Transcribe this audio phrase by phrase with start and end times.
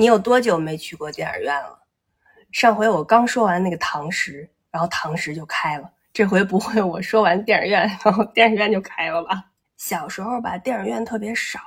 [0.00, 1.78] 你有多久没去过电影院了？
[2.52, 5.92] 上回我刚说完那个唐诗，然后唐诗就开了。
[6.10, 9.44] 这回不会我说完电影院，然后电影院就开了吧？
[9.76, 11.60] 小时候吧，电影院特别少。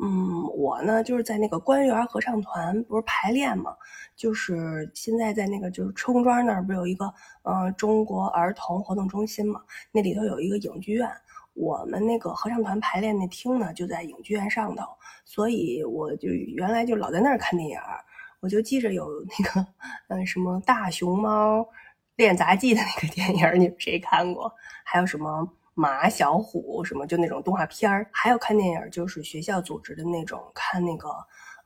[0.00, 3.72] 嗯，我呢就是在那个官园合唱团不是排练嘛，
[4.16, 7.06] 就是现在在那个就是车公庄那儿不是有一个
[7.44, 9.62] 嗯中国儿童活动中心嘛，
[9.92, 11.08] 那里头有一个影剧院。
[11.54, 14.84] 我们那个合唱团排练那厅呢，就在影剧院上头，
[15.24, 17.78] 所以我就原来就老在那儿看电影。
[18.40, 19.66] 我就记着有那个，
[20.08, 21.66] 嗯，什么大熊猫
[22.16, 24.52] 练杂技的那个电影，你们谁看过？
[24.84, 28.06] 还有什么马小虎什么，就那种动画片儿。
[28.12, 31.08] 还有看电影，就是学校组织的那种，看那个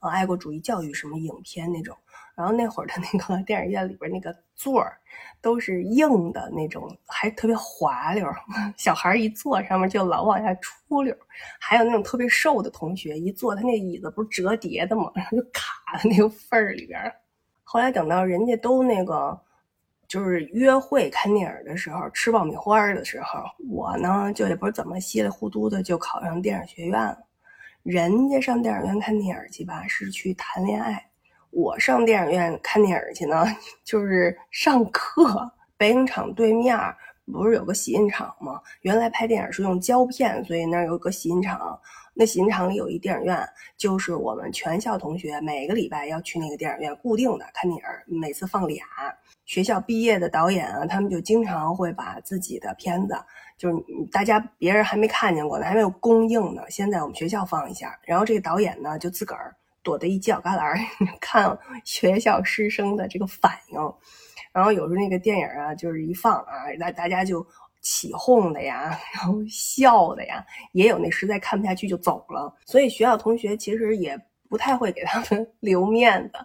[0.01, 1.97] 呃爱国主义教育什么影片那种。
[2.39, 4.97] 然后那会儿的那个电影院里边那个座儿
[5.41, 8.25] 都是硬的那种，还特别滑溜，
[8.79, 11.13] 小孩一坐上面就老往下出溜。
[11.59, 15.11] 还有那种特别瘦的同学一坐，他那椅子不是折叠的嘛？
[15.17, 17.13] 然后就卡在那个缝儿里边。
[17.65, 19.37] 后来等到人家都那个
[20.07, 27.19] 就是约会看电影的时候，吃爆米花的时候，我呢就也不知怎么稀里糊涂的就考上电影学院了。
[27.83, 31.05] 人家上电影院看电影去吧，是去谈恋爱。
[31.51, 33.45] 我上电影院看电影去呢，
[33.85, 35.51] 就是上课。
[35.77, 36.77] 北影厂对面
[37.33, 38.61] 不是有个洗印厂吗？
[38.81, 41.79] 原来拍电影是用胶片，所以那儿有个洗印厂。
[42.15, 48.85] 那洗印厂里有一电影院，就是我们全校同学每个礼拜要去那个电影院固定的看电影，每次放俩。
[49.45, 53.17] 学校毕业的导演啊，他们就经常会把自己的片子，
[53.57, 53.77] 就是
[54.11, 57.97] 大家别人还没看见过呢，还没有公映呢，先在我们学校放一下。
[58.05, 59.55] 然后这个导演呢，就自个儿。
[59.89, 60.79] 躲在一犄角旮旯
[61.19, 63.79] 看学校师生的这个反应，
[64.53, 67.47] 然后有时候那个电影啊，就是一放啊，大大家就
[67.81, 72.55] 起哄的呀， 然后笑的呀，也有那实在看不下去就走了。
[72.67, 74.15] 所以学校同学其实也
[74.51, 76.39] 不太会给他们 留面子，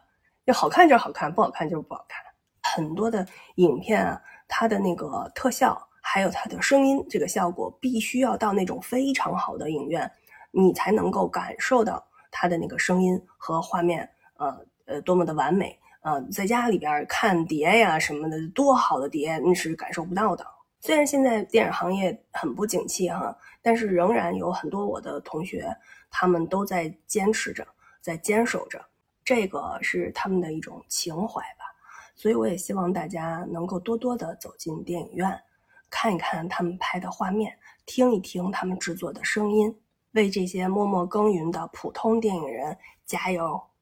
[0.46, 2.24] 就好看就是好看，不好看就是不好看。
[2.62, 10.10] 很多的影片啊，它的那个特效还有它的声音这个效果，必须要到那种非常好的影院，
[10.52, 12.02] 你才能够感受到。
[12.36, 20.44] 它的那个声音和画面，呃呃，多么的完美呃，在家里边看碟呀什么的，多好的碟，那是感受不到的。
[20.82, 25.74] 虽然现在电影行业很不景气哈，但是仍然有很多我的同学，
[26.12, 27.66] 他们都在坚持着，
[28.02, 28.84] 在坚守着，
[29.24, 31.64] 这个是他们的一种情怀吧。
[32.16, 35.42] 所以我也希望大家能够多多的走进电影院，
[35.90, 39.74] 看一看他们拍的画面，听一听他们制作的声音。
[40.14, 43.73] 为这些默默耕耘的普通电影人加油！